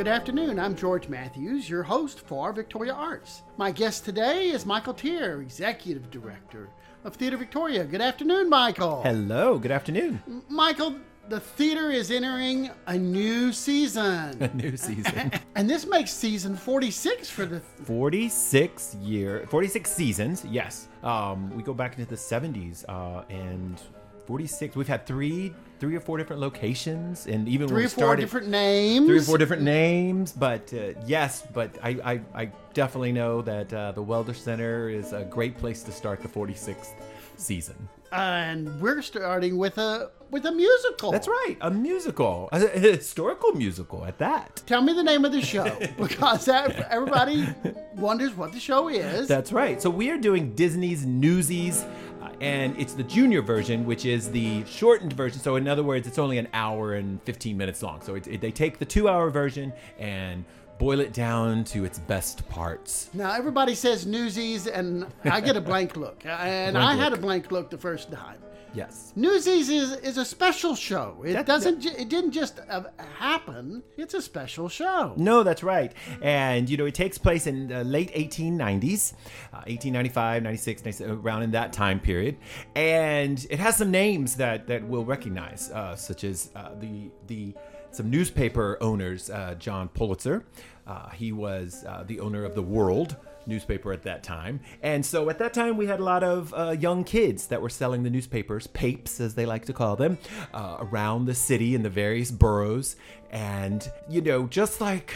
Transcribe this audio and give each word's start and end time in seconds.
Good 0.00 0.08
afternoon. 0.08 0.58
I'm 0.58 0.74
George 0.74 1.10
Matthews, 1.10 1.68
your 1.68 1.82
host 1.82 2.20
for 2.20 2.54
Victoria 2.54 2.94
Arts. 2.94 3.42
My 3.58 3.70
guest 3.70 4.02
today 4.02 4.48
is 4.48 4.64
Michael 4.64 4.94
Tier, 4.94 5.42
Executive 5.42 6.10
Director 6.10 6.70
of 7.04 7.16
Theater 7.16 7.36
Victoria. 7.36 7.84
Good 7.84 8.00
afternoon, 8.00 8.48
Michael. 8.48 9.02
Hello, 9.02 9.58
good 9.58 9.70
afternoon. 9.70 10.42
Michael, 10.48 10.94
the 11.28 11.38
theater 11.38 11.90
is 11.90 12.10
entering 12.10 12.70
a 12.86 12.96
new 12.96 13.52
season. 13.52 14.42
A 14.42 14.48
new 14.54 14.74
season. 14.78 15.32
and 15.54 15.68
this 15.68 15.84
makes 15.86 16.12
season 16.12 16.56
46 16.56 17.28
for 17.28 17.44
the 17.44 17.60
46 17.60 18.94
year 18.94 19.46
46 19.50 19.90
seasons, 19.90 20.46
yes. 20.46 20.88
Um, 21.02 21.54
we 21.54 21.62
go 21.62 21.74
back 21.74 21.98
into 21.98 22.08
the 22.08 22.16
70s 22.16 22.86
uh, 22.88 23.24
and 23.28 23.78
46 24.26 24.76
we've 24.76 24.88
had 24.88 25.06
three 25.06 25.52
three 25.80 25.96
or 25.96 26.00
four 26.00 26.18
different 26.18 26.40
locations 26.40 27.26
and 27.26 27.48
even 27.48 27.66
three 27.66 27.86
or 27.86 27.88
four 27.88 28.04
started, 28.04 28.20
different 28.20 28.48
names. 28.48 29.06
three 29.06 29.18
or 29.18 29.22
four 29.22 29.38
different 29.38 29.62
names 29.62 30.30
but 30.32 30.72
uh, 30.74 30.92
yes 31.06 31.42
but 31.54 31.74
I, 31.82 31.90
I, 32.04 32.20
I 32.42 32.44
definitely 32.74 33.12
know 33.12 33.40
that 33.42 33.72
uh, 33.72 33.92
the 33.92 34.02
welder 34.02 34.34
center 34.34 34.88
is 34.90 35.12
a 35.12 35.24
great 35.24 35.56
place 35.56 35.82
to 35.84 35.92
start 35.92 36.20
the 36.20 36.28
46th 36.28 36.92
season 37.36 37.88
and 38.12 38.80
we're 38.80 39.02
starting 39.02 39.56
with 39.56 39.78
a 39.78 40.10
with 40.30 40.44
a 40.44 40.52
musical. 40.52 41.10
that's 41.10 41.26
right 41.28 41.56
a 41.62 41.70
musical 41.70 42.48
a, 42.52 42.64
a 42.64 42.78
historical 42.78 43.52
musical 43.52 44.04
at 44.04 44.18
that 44.18 44.62
Tell 44.66 44.82
me 44.82 44.92
the 44.92 45.02
name 45.02 45.24
of 45.24 45.32
the 45.32 45.40
show 45.42 45.64
because 45.98 46.44
that, 46.44 46.88
everybody 46.90 47.48
wonders 47.96 48.32
what 48.36 48.52
the 48.52 48.60
show 48.60 48.86
is. 48.88 49.26
That's 49.26 49.50
right. 49.52 49.82
So 49.82 49.90
we 49.90 50.10
are 50.10 50.16
doing 50.18 50.54
Disney's 50.54 51.04
Newsies, 51.04 51.84
Uh, 52.20 52.28
and 52.40 52.78
it's 52.78 52.92
the 52.94 53.02
junior 53.02 53.40
version, 53.42 53.84
which 53.86 54.04
is 54.04 54.30
the 54.30 54.64
shortened 54.66 55.12
version. 55.14 55.40
So 55.40 55.56
in 55.56 55.66
other 55.66 55.82
words, 55.82 56.06
it's 56.06 56.18
only 56.18 56.38
an 56.38 56.48
hour 56.52 56.94
and 56.94 57.22
15 57.22 57.56
minutes 57.56 57.82
long. 57.82 58.00
So 58.02 58.14
it, 58.14 58.26
it- 58.26 58.40
they 58.40 58.50
take 58.50 58.78
the 58.78 58.84
two-hour 58.84 59.30
version 59.30 59.72
and 59.98 60.44
boil 60.80 60.98
it 61.00 61.12
down 61.12 61.62
to 61.62 61.84
its 61.84 61.98
best 61.98 62.48
parts. 62.48 63.10
Now 63.14 63.32
everybody 63.34 63.74
says 63.74 64.06
Newsies, 64.06 64.66
and 64.66 65.06
I 65.24 65.40
get 65.42 65.54
a 65.56 65.60
blank 65.60 65.96
look, 65.96 66.22
and 66.26 66.72
Blank 66.74 66.88
I 66.88 66.94
had 67.04 67.12
a 67.12 67.18
blank 67.18 67.52
look 67.52 67.68
the 67.70 67.78
first 67.78 68.10
time. 68.10 68.38
Yes. 68.72 69.12
Newsies 69.16 69.68
is, 69.68 69.96
is 69.96 70.16
a 70.16 70.24
special 70.24 70.76
show. 70.76 71.22
It 71.26 71.32
That- 71.32 71.44
doesn't. 71.44 71.80
ju- 71.80 71.90
It 71.98 72.08
didn't 72.08 72.30
just 72.30 72.60
uh, 72.70 72.84
happen. 73.18 73.82
It's 73.96 74.14
a 74.14 74.22
special 74.22 74.68
show. 74.68 75.12
No, 75.16 75.42
that's 75.42 75.64
right. 75.64 75.92
And, 76.22 76.70
you 76.70 76.76
know, 76.76 76.86
it 76.86 76.94
takes 76.94 77.18
place 77.18 77.48
in 77.48 77.66
the 77.66 77.82
late 77.82 78.14
1890s, 78.14 79.12
uh, 79.52 79.66
1895, 79.66 80.44
96, 80.44 80.84
97, 80.84 81.18
around 81.18 81.42
in 81.42 81.50
that 81.50 81.72
time 81.72 81.98
period. 81.98 82.36
And 82.76 83.44
it 83.50 83.58
has 83.58 83.76
some 83.76 83.90
names 83.90 84.36
that, 84.36 84.68
that 84.68 84.84
we'll 84.84 85.04
recognize, 85.04 85.68
uh, 85.72 85.96
such 85.96 86.22
as 86.22 86.50
uh, 86.54 86.70
the, 86.78 87.10
the, 87.26 87.54
some 87.92 88.10
newspaper 88.10 88.78
owners, 88.80 89.30
uh, 89.30 89.54
John 89.58 89.88
Pulitzer. 89.88 90.44
Uh, 90.86 91.10
he 91.10 91.32
was 91.32 91.84
uh, 91.86 92.04
the 92.06 92.20
owner 92.20 92.44
of 92.44 92.54
The 92.54 92.62
World 92.62 93.16
newspaper 93.46 93.92
at 93.92 94.02
that 94.02 94.22
time. 94.22 94.60
And 94.82 95.04
so 95.04 95.28
at 95.30 95.38
that 95.38 95.54
time, 95.54 95.76
we 95.76 95.86
had 95.86 96.00
a 96.00 96.04
lot 96.04 96.22
of 96.22 96.54
uh, 96.54 96.70
young 96.70 97.04
kids 97.04 97.46
that 97.48 97.60
were 97.60 97.68
selling 97.68 98.02
the 98.02 98.10
newspapers, 98.10 98.66
papes 98.66 99.20
as 99.20 99.34
they 99.34 99.46
like 99.46 99.64
to 99.66 99.72
call 99.72 99.96
them, 99.96 100.18
uh, 100.52 100.76
around 100.80 101.26
the 101.26 101.34
city 101.34 101.74
in 101.74 101.82
the 101.82 101.90
various 101.90 102.30
boroughs. 102.30 102.96
And, 103.30 103.88
you 104.08 104.20
know, 104.20 104.46
just 104.46 104.80
like 104.80 105.14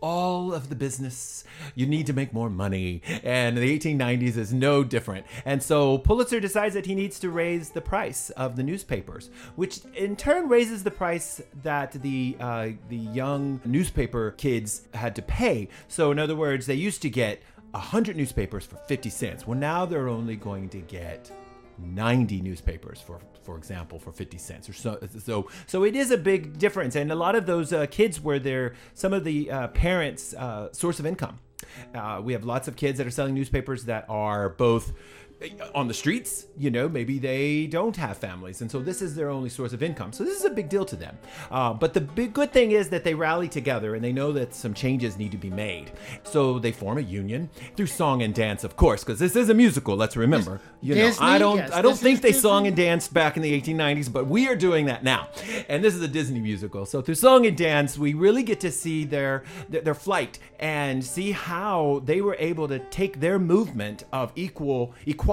all 0.00 0.52
of 0.52 0.68
the 0.68 0.74
business. 0.74 1.44
You 1.74 1.86
need 1.86 2.06
to 2.06 2.12
make 2.12 2.32
more 2.32 2.50
money. 2.50 3.02
And 3.24 3.56
the 3.56 3.78
1890s 3.78 4.36
is 4.36 4.52
no 4.52 4.84
different. 4.84 5.26
And 5.44 5.62
so 5.62 5.98
Pulitzer 5.98 6.40
decides 6.40 6.74
that 6.74 6.86
he 6.86 6.94
needs 6.94 7.18
to 7.20 7.30
raise 7.30 7.70
the 7.70 7.80
price 7.80 8.30
of 8.30 8.56
the 8.56 8.62
newspapers, 8.62 9.30
which 9.56 9.80
in 9.94 10.16
turn 10.16 10.48
raises 10.48 10.84
the 10.84 10.90
price 10.90 11.40
that 11.62 11.92
the 11.92 12.36
uh, 12.40 12.68
the 12.88 12.96
young 12.96 13.60
newspaper 13.64 14.32
kids 14.32 14.88
had 14.94 15.14
to 15.16 15.22
pay. 15.22 15.68
So 15.88 16.10
in 16.10 16.18
other 16.18 16.36
words, 16.36 16.66
they 16.66 16.74
used 16.74 17.02
to 17.02 17.10
get 17.10 17.42
100 17.72 18.16
newspapers 18.16 18.64
for 18.64 18.76
50 18.76 19.10
cents. 19.10 19.46
Well, 19.46 19.58
now 19.58 19.84
they're 19.86 20.08
only 20.08 20.36
going 20.36 20.68
to 20.70 20.78
get 20.78 21.30
90 21.78 22.40
newspapers 22.40 23.00
for 23.00 23.20
for 23.42 23.56
example 23.56 23.98
for 23.98 24.12
50 24.12 24.38
cents 24.38 24.68
or 24.68 24.72
so 24.72 24.98
so 25.18 25.48
so 25.66 25.84
it 25.84 25.96
is 25.96 26.10
a 26.10 26.18
big 26.18 26.58
difference. 26.58 26.96
And 26.96 27.10
a 27.12 27.14
lot 27.14 27.34
of 27.34 27.46
those 27.46 27.72
uh, 27.72 27.86
kids 27.86 28.20
were 28.20 28.38
their 28.38 28.74
some 28.94 29.12
of 29.12 29.24
the 29.24 29.50
uh, 29.50 29.68
parents 29.68 30.34
uh, 30.34 30.72
source 30.72 30.98
of 30.98 31.06
income. 31.06 31.38
Uh, 31.94 32.20
we 32.22 32.32
have 32.32 32.44
lots 32.44 32.68
of 32.68 32.76
kids 32.76 32.98
that 32.98 33.06
are 33.06 33.10
selling 33.10 33.34
newspapers 33.34 33.84
that 33.84 34.04
are 34.08 34.50
both 34.50 34.92
on 35.74 35.86
the 35.86 35.94
streets, 35.94 36.46
you 36.56 36.70
know, 36.70 36.88
maybe 36.88 37.18
they 37.18 37.66
don't 37.66 37.94
have 37.96 38.16
families, 38.16 38.62
and 38.62 38.70
so 38.70 38.80
this 38.80 39.02
is 39.02 39.14
their 39.14 39.28
only 39.28 39.50
source 39.50 39.74
of 39.74 39.82
income. 39.82 40.12
So 40.12 40.24
this 40.24 40.38
is 40.38 40.46
a 40.46 40.50
big 40.50 40.70
deal 40.70 40.86
to 40.86 40.96
them. 40.96 41.18
Uh, 41.50 41.74
but 41.74 41.92
the 41.92 42.00
big 42.00 42.32
good 42.32 42.52
thing 42.52 42.70
is 42.70 42.88
that 42.88 43.04
they 43.04 43.12
rally 43.12 43.48
together 43.48 43.94
and 43.94 44.02
they 44.02 44.12
know 44.12 44.32
that 44.32 44.54
some 44.54 44.72
changes 44.72 45.18
need 45.18 45.32
to 45.32 45.36
be 45.36 45.50
made. 45.50 45.92
So 46.24 46.58
they 46.58 46.72
form 46.72 46.96
a 46.96 47.02
union 47.02 47.50
through 47.76 47.88
song 47.88 48.22
and 48.22 48.34
dance, 48.34 48.64
of 48.64 48.76
course, 48.76 49.04
because 49.04 49.18
this 49.18 49.36
is 49.36 49.50
a 49.50 49.54
musical. 49.54 49.94
Let's 49.94 50.16
remember. 50.16 50.60
You 50.80 50.94
know, 50.94 51.02
Disney, 51.02 51.26
I 51.26 51.38
don't, 51.38 51.58
yes, 51.58 51.72
I 51.72 51.82
don't 51.82 51.98
think 51.98 52.22
they 52.22 52.28
Disney. 52.28 52.40
song 52.40 52.66
and 52.66 52.76
danced 52.76 53.12
back 53.12 53.36
in 53.36 53.42
the 53.42 53.60
1890s, 53.60 54.10
but 54.10 54.26
we 54.26 54.48
are 54.48 54.56
doing 54.56 54.86
that 54.86 55.04
now. 55.04 55.28
And 55.68 55.84
this 55.84 55.94
is 55.94 56.00
a 56.00 56.08
Disney 56.08 56.40
musical. 56.40 56.86
So 56.86 57.02
through 57.02 57.14
song 57.14 57.44
and 57.46 57.56
dance, 57.56 57.98
we 57.98 58.14
really 58.14 58.42
get 58.42 58.60
to 58.60 58.70
see 58.70 59.04
their 59.04 59.44
their, 59.68 59.82
their 59.82 59.94
flight 59.94 60.38
and 60.58 61.04
see 61.04 61.32
how 61.32 62.00
they 62.04 62.22
were 62.22 62.36
able 62.38 62.68
to 62.68 62.78
take 62.78 63.20
their 63.20 63.38
movement 63.38 64.04
of 64.12 64.32
equal 64.34 64.94
equality 65.04 65.25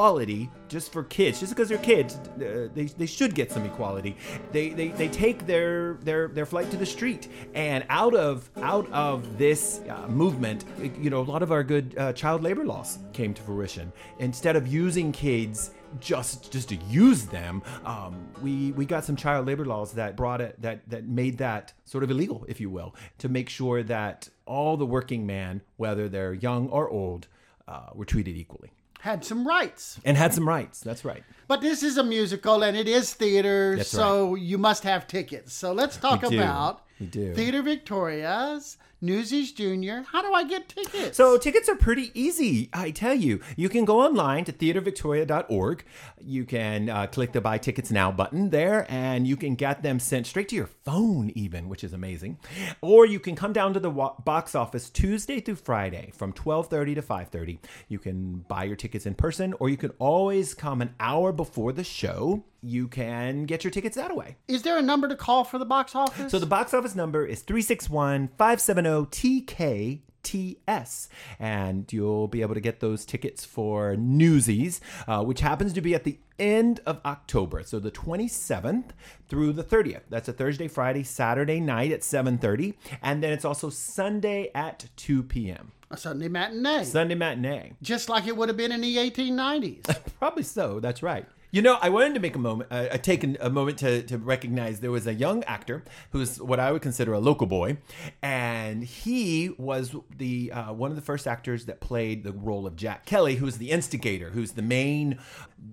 just 0.67 0.91
for 0.91 1.03
kids, 1.03 1.39
just 1.39 1.53
because 1.53 1.69
they're 1.69 1.77
kids, 1.77 2.15
uh, 2.15 2.67
they, 2.73 2.85
they 2.97 3.05
should 3.05 3.35
get 3.35 3.51
some 3.51 3.63
equality. 3.63 4.17
They, 4.51 4.69
they 4.69 4.87
they 4.87 5.07
take 5.07 5.45
their 5.45 5.93
their 6.01 6.29
their 6.29 6.47
flight 6.47 6.71
to 6.71 6.77
the 6.77 6.85
street, 6.85 7.27
and 7.53 7.85
out 7.89 8.15
of 8.15 8.49
out 8.57 8.91
of 8.91 9.37
this 9.37 9.81
uh, 9.89 10.07
movement, 10.07 10.65
you 10.99 11.11
know, 11.11 11.21
a 11.21 11.29
lot 11.33 11.43
of 11.43 11.51
our 11.51 11.63
good 11.63 11.95
uh, 11.97 12.11
child 12.13 12.41
labor 12.41 12.65
laws 12.65 12.97
came 13.13 13.33
to 13.35 13.41
fruition. 13.43 13.93
Instead 14.17 14.55
of 14.55 14.65
using 14.65 15.11
kids 15.11 15.71
just 15.99 16.51
just 16.51 16.69
to 16.69 16.75
use 16.89 17.25
them, 17.25 17.61
um, 17.85 18.27
we 18.41 18.71
we 18.71 18.85
got 18.85 19.05
some 19.05 19.15
child 19.15 19.45
labor 19.45 19.65
laws 19.65 19.93
that 19.93 20.17
brought 20.17 20.41
it 20.41 20.59
that 20.61 20.89
that 20.89 21.07
made 21.07 21.37
that 21.37 21.71
sort 21.85 22.03
of 22.03 22.09
illegal, 22.09 22.45
if 22.47 22.59
you 22.59 22.71
will, 22.71 22.95
to 23.19 23.29
make 23.29 23.47
sure 23.47 23.83
that 23.83 24.27
all 24.45 24.75
the 24.75 24.87
working 24.87 25.25
man, 25.27 25.61
whether 25.77 26.09
they're 26.09 26.33
young 26.33 26.67
or 26.69 26.89
old, 26.89 27.27
uh, 27.67 27.89
were 27.93 28.05
treated 28.05 28.35
equally 28.35 28.71
Had 29.03 29.25
some 29.25 29.45
rights, 29.45 29.99
and 30.05 30.15
had 30.15 30.33
some 30.33 30.47
rights. 30.47 30.79
That's 30.79 31.03
right. 31.03 31.23
but 31.49 31.59
this 31.59 31.83
is 31.83 31.97
a 31.97 32.03
musical 32.05 32.63
and 32.63 32.77
it 32.77 32.87
is 32.87 33.13
theater, 33.13 33.75
That's 33.75 33.89
so 33.89 34.35
you 34.35 34.57
must 34.57 34.83
have 34.83 35.07
tickets. 35.07 35.51
So 35.53 35.73
let's 35.73 35.97
talk 35.97 36.23
about 36.23 36.85
We 36.99 37.07
do. 37.07 37.33
Theater 37.33 37.61
Victoria's 37.61 38.77
Newsies 39.01 39.51
Junior. 39.51 40.05
How 40.09 40.21
do 40.21 40.33
I 40.33 40.45
get 40.45 40.69
tickets? 40.69 41.17
So 41.17 41.37
tickets 41.37 41.67
are 41.67 41.75
pretty 41.75 42.11
easy, 42.13 42.69
I 42.71 42.91
tell 42.91 43.13
you. 43.13 43.41
You 43.57 43.67
can 43.67 43.83
go 43.83 43.99
online 44.01 44.45
to 44.45 44.53
theatervictoria.org. 44.53 45.83
You 46.21 46.45
can 46.45 46.89
uh, 46.89 47.07
click 47.07 47.33
the 47.33 47.41
Buy 47.41 47.57
Tickets 47.57 47.91
Now 47.91 48.11
button 48.13 48.49
there, 48.51 48.85
and 48.89 49.27
you 49.27 49.35
can 49.35 49.55
get 49.55 49.83
them 49.83 49.99
sent 49.99 50.27
straight 50.27 50.47
to 50.49 50.55
your 50.55 50.67
phone, 50.85 51.31
even, 51.35 51.67
which 51.67 51.83
is 51.83 51.91
amazing. 51.91 52.39
Or 52.79 53.05
you 53.05 53.19
can 53.19 53.35
come 53.35 53.51
down 53.51 53.73
to 53.73 53.79
the 53.81 53.89
wa- 53.89 54.15
box 54.23 54.55
office 54.55 54.89
Tuesday 54.89 55.41
through 55.41 55.55
Friday 55.55 56.11
from 56.13 56.31
12:30 56.31 56.95
to 56.95 57.01
5:30. 57.01 57.59
You 57.89 57.99
can 57.99 58.45
buy 58.47 58.63
your 58.63 58.77
tickets 58.77 59.05
in 59.05 59.15
person, 59.15 59.53
or 59.59 59.67
you 59.67 59.77
can 59.77 59.91
always 59.99 60.53
come 60.53 60.81
an 60.81 60.95
hour 60.99 61.33
before 61.33 61.73
the 61.73 61.83
show. 61.83 62.45
You 62.63 62.87
can 62.87 63.43
get 63.43 63.63
your 63.65 63.71
tickets 63.71 63.97
that 63.97 64.15
way. 64.15 64.37
is 64.47 64.61
there 64.61 64.77
a 64.77 64.81
number 64.81 65.07
to 65.09 65.15
call 65.15 65.43
for 65.43 65.57
the 65.57 65.65
box 65.65 65.95
office? 65.95 66.31
So 66.31 66.39
the 66.39 66.45
box 66.45 66.73
office 66.73 66.95
number 66.95 67.25
is 67.25 67.41
361 67.41 68.29
570 68.37 69.05
TK. 69.45 69.99
TS, 70.23 71.09
and 71.37 71.91
you'll 71.91 72.29
be 72.29 72.41
able 72.41 72.53
to 72.53 72.61
get 72.61 72.79
those 72.79 73.05
tickets 73.05 73.43
for 73.43 73.97
Newsies, 73.97 74.79
uh, 75.05 75.21
which 75.21 75.41
happens 75.41 75.73
to 75.73 75.81
be 75.81 75.93
at 75.93 76.05
the 76.05 76.17
end 76.39 76.79
of 76.85 77.01
October, 77.05 77.61
so 77.63 77.77
the 77.77 77.91
27th 77.91 78.91
through 79.27 79.51
the 79.51 79.65
30th. 79.65 80.03
That's 80.09 80.29
a 80.29 80.33
Thursday, 80.33 80.69
Friday, 80.69 81.03
Saturday 81.03 81.59
night 81.59 81.91
at 81.91 82.03
7:30, 82.03 82.73
and 83.01 83.21
then 83.21 83.33
it's 83.33 83.43
also 83.45 83.69
Sunday 83.69 84.49
at 84.55 84.85
2 84.95 85.23
p.m. 85.23 85.73
a 85.91 85.97
Sunday 85.97 86.29
matinee, 86.29 86.85
Sunday 86.85 87.15
matinee. 87.15 87.73
just 87.81 88.07
like 88.07 88.25
it 88.25 88.35
would 88.37 88.47
have 88.47 88.57
been 88.57 88.71
in 88.71 88.79
the 88.81 88.95
1890s. 88.95 89.85
Probably 90.19 90.43
so. 90.43 90.79
That's 90.79 91.03
right. 91.03 91.25
You 91.53 91.61
know, 91.61 91.77
I 91.79 91.89
wanted 91.89 92.15
to 92.15 92.19
make 92.19 92.35
a 92.35 92.39
moment, 92.39 92.71
uh, 92.71 92.97
take 92.97 93.23
a 93.39 93.47
moment 93.47 93.77
to, 93.77 94.01
to 94.01 94.17
recognize 94.17 94.79
there 94.79 94.89
was 94.89 95.05
a 95.05 95.13
young 95.13 95.43
actor 95.43 95.83
who's 96.09 96.41
what 96.41 96.59
I 96.59 96.71
would 96.71 96.81
consider 96.81 97.13
a 97.13 97.19
local 97.19 97.45
boy, 97.45 97.77
and 98.23 98.83
he 98.83 99.53
was 99.59 99.95
the 100.17 100.51
uh, 100.51 100.73
one 100.73 100.89
of 100.89 100.95
the 100.95 101.03
first 101.03 101.27
actors 101.27 101.65
that 101.65 101.79
played 101.79 102.23
the 102.23 102.31
role 102.31 102.65
of 102.65 102.75
Jack 102.75 103.05
Kelly, 103.05 103.35
who's 103.35 103.59
the 103.59 103.69
instigator, 103.69 104.31
who's 104.31 104.53
the 104.53 104.63
main, 104.63 105.19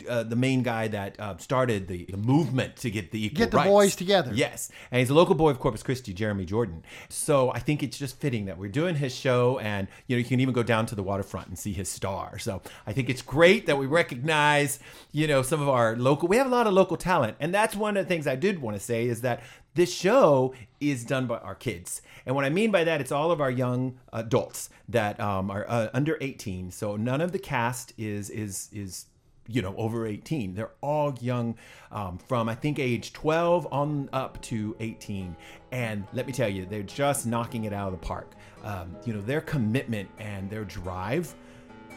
uh, 0.07 0.23
the 0.23 0.37
main 0.37 0.63
guy 0.63 0.87
that 0.89 1.19
uh, 1.19 1.39
started 1.39 1.89
the, 1.89 2.05
the 2.11 2.19
movement 2.19 2.77
to 2.77 2.91
get 2.91 3.11
the 3.11 3.25
equal 3.25 3.39
Get 3.39 3.51
the 3.51 3.57
rights. 3.57 3.71
boys 3.71 3.97
together. 3.97 4.33
Yes, 4.35 4.71
and 4.91 4.99
he's 4.99 5.09
a 5.09 5.15
local 5.15 5.35
boy 5.35 5.49
of 5.49 5.61
Corpus 5.61 5.83
Christi, 5.83 6.13
Jeremy 6.13 6.45
Jordan. 6.45 6.85
So 7.09 7.51
I 7.53 7.59
think 7.59 7.83
it's 7.83 7.97
just 7.97 8.21
fitting 8.21 8.45
that 8.45 8.59
we're 8.59 8.69
doing 8.69 8.97
his 8.97 9.15
show, 9.17 9.59
and 9.61 9.89
you 10.09 10.17
know 10.17 10.19
you 10.19 10.27
can 10.27 10.41
even 10.41 10.53
go 10.53 10.63
down 10.63 10.85
to 10.85 10.95
the 10.95 11.03
waterfront 11.03 11.49
and 11.49 11.59
see 11.59 11.73
his 11.73 11.89
star. 11.89 12.39
So 12.39 12.61
I 12.87 12.93
think 12.93 13.09
it's 13.09 13.23
great 13.23 13.65
that 13.65 13.79
we 13.79 13.87
recognize 13.87 14.79
you 15.13 15.27
know 15.27 15.41
some 15.41 15.63
of 15.63 15.70
our 15.71 15.97
local. 15.97 16.29
We 16.29 16.37
have 16.37 16.47
a 16.47 16.51
lot 16.51 16.67
of 16.67 16.73
local 16.73 16.97
talent, 16.97 17.37
and 17.41 17.55
that's 17.55 17.77
one 17.77 17.97
of 17.97 18.05
the 18.05 18.09
things 18.09 18.27
I 18.27 18.37
did 18.37 18.61
want 18.61 18.77
to 18.77 18.83
say 18.83 19.07
is 19.07 19.23
that 19.23 19.43
this 19.75 19.93
show 19.93 20.55
is 20.81 21.05
done 21.05 21.27
by 21.27 21.39
our 21.39 21.55
kids, 21.55 22.03
and 22.27 22.35
what 22.35 22.45
I 22.45 22.51
mean 22.51 22.71
by 22.71 22.85
that, 22.85 23.01
it's 23.01 23.13
all 23.13 23.31
of 23.31 23.41
our 23.41 23.51
young 23.51 23.99
adults 24.13 24.71
that 24.89 25.19
um, 25.21 25.51
are 25.51 25.65
uh, 25.69 25.89
under 25.95 26.19
18. 26.21 26.71
So 26.71 26.97
none 26.97 27.21
of 27.21 27.33
the 27.33 27.39
cast 27.39 27.93
is 27.97 28.31
is 28.31 28.69
is 28.73 29.07
you 29.51 29.63
know 29.63 29.75
over 29.77 30.07
18 30.07 30.55
they're 30.55 30.71
all 30.81 31.15
young 31.21 31.57
um, 31.91 32.19
from 32.19 32.49
i 32.49 32.55
think 32.55 32.79
age 32.79 33.13
12 33.13 33.67
on 33.73 34.09
up 34.13 34.41
to 34.43 34.77
18 34.81 35.35
and 35.73 36.05
let 36.13 36.27
me 36.27 36.33
tell 36.33 36.49
you 36.49 36.65
they're 36.67 36.83
just 36.83 37.27
knocking 37.27 37.65
it 37.65 37.73
out 37.73 37.93
of 37.93 38.01
the 38.01 38.07
park 38.07 38.33
um, 38.63 38.95
you 39.05 39.13
know 39.13 39.21
their 39.21 39.41
commitment 39.41 40.09
and 40.19 40.49
their 40.49 40.65
drive 40.65 41.35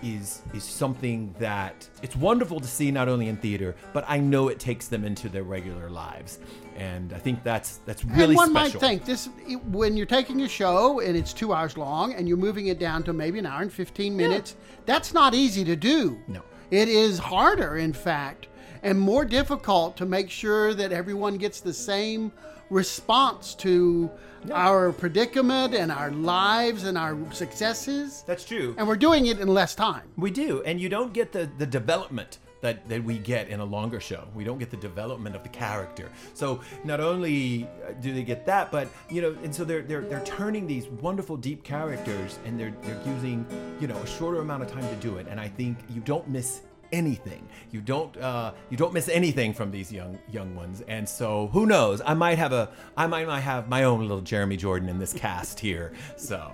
is 0.04 0.42
is 0.54 0.64
something 0.64 1.34
that 1.40 1.88
it's 2.02 2.16
wonderful 2.16 2.60
to 2.60 2.68
see 2.68 2.92
not 2.92 3.08
only 3.08 3.30
in 3.30 3.38
theater 3.38 3.76
but 3.94 4.04
i 4.08 4.18
know 4.18 4.50
it 4.50 4.60
takes 4.60 4.88
them 4.88 5.04
into 5.04 5.30
their 5.30 5.44
regular 5.44 5.90
lives 5.90 6.40
and 6.76 7.14
i 7.14 7.18
think 7.18 7.44
that's 7.44 7.78
that's 7.86 8.04
really 8.06 8.26
and 8.26 8.36
one 8.36 8.50
special 8.52 8.82
might 8.82 8.88
think 8.88 9.06
this 9.06 9.30
when 9.72 9.96
you're 9.96 10.06
taking 10.06 10.42
a 10.42 10.48
show 10.48 11.00
and 11.00 11.16
it's 11.16 11.34
two 11.34 11.54
hours 11.54 11.78
long 11.78 12.14
and 12.14 12.28
you're 12.28 12.38
moving 12.38 12.68
it 12.68 12.80
down 12.80 13.02
to 13.04 13.14
maybe 13.14 13.40
an 13.40 13.46
hour 13.46 13.62
and 13.62 13.72
15 13.72 14.16
minutes 14.16 14.56
yeah. 14.58 14.76
that's 14.86 15.14
not 15.14 15.34
easy 15.34 15.64
to 15.64 15.76
do 15.76 16.20
No. 16.28 16.42
it 16.72 16.88
is 16.90 17.18
harder 17.20 17.78
in 17.78 17.94
fact 17.94 18.48
and 18.84 19.00
more 19.00 19.24
difficult 19.24 19.96
to 19.98 20.06
make 20.06 20.30
sure 20.30 20.74
that 20.74 20.92
everyone 20.92 21.38
gets 21.38 21.62
the 21.62 21.74
same 21.74 22.32
response 22.70 23.56
to 23.56 24.10
our 24.52 24.92
predicament 24.92 25.74
and 25.74 25.92
our 25.92 26.12
lives 26.12 26.84
and 26.84 26.98
our 26.98 27.18
successes 27.32 28.24
that's 28.28 28.44
true 28.44 28.76
and 28.78 28.88
we're 28.88 28.96
doing 28.96 29.28
it 29.28 29.40
in 29.40 29.48
less 29.48 29.74
time 29.76 30.04
We 30.18 30.32
do, 30.32 30.62
and 30.64 30.80
you 30.80 30.90
don't 30.90 31.14
get 31.14 31.32
the 31.32 31.50
the 31.58 31.66
development 31.66 32.40
that 32.62 32.88
that 32.88 33.04
we 33.04 33.18
get 33.18 33.50
in 33.50 33.60
a 33.60 33.66
longer 33.66 34.00
show. 34.00 34.26
We 34.34 34.44
don't 34.46 34.58
get 34.58 34.72
the 34.72 34.78
development 34.78 35.36
of 35.36 35.44
the 35.44 35.50
character. 35.50 36.10
So 36.34 36.62
not 36.86 37.02
only 37.02 37.66
uh, 37.66 37.92
do 38.02 38.14
they 38.14 38.24
get 38.24 38.46
that, 38.46 38.72
but 38.72 38.88
you 39.10 39.22
know, 39.22 39.36
and 39.44 39.54
so 39.54 39.66
they're 39.66 39.82
they're 39.82 40.02
they're 40.02 40.24
turning 40.24 40.66
these 40.66 40.88
wonderful 40.88 41.36
deep 41.36 41.64
characters, 41.64 42.40
and 42.46 42.58
they're 42.58 42.74
they're 42.84 43.02
using 43.06 43.46
you 43.82 43.88
know 43.88 43.98
a 43.98 44.08
shorter 44.08 44.40
amount 44.40 44.64
of 44.64 44.72
time 44.72 44.88
to 44.88 44.96
do 44.96 45.18
it. 45.18 45.28
And 45.30 45.40
I 45.40 45.50
think 45.50 45.78
you 45.90 46.00
don't 46.02 46.28
miss 46.30 46.62
anything. 46.94 47.48
You 47.72 47.82
don't 47.82 48.16
uh, 48.18 48.54
you 48.70 48.78
don't 48.78 48.94
miss 48.94 49.10
anything 49.10 49.54
from 49.54 49.72
these 49.72 49.92
young 49.92 50.18
young 50.32 50.56
ones. 50.56 50.82
And 50.88 51.08
so 51.08 51.48
who 51.48 51.66
knows? 51.66 52.02
I 52.06 52.14
might 52.14 52.38
have 52.38 52.54
a 52.54 52.70
I 52.96 53.08
might 53.08 53.28
might 53.28 53.42
have 53.42 53.68
my 53.68 53.84
own 53.84 54.00
little 54.00 54.22
Jeremy 54.22 54.56
Jordan 54.56 54.88
in 54.88 55.00
this 55.00 55.12
cast 55.12 55.60
here. 55.60 55.92
So 56.16 56.52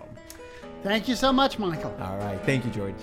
thank 0.81 1.07
you 1.07 1.15
so 1.15 1.31
much 1.31 1.59
michael 1.59 1.95
all 2.01 2.17
right, 2.17 2.39
thank 2.45 2.65
you, 2.65 2.71
George. 2.71 2.95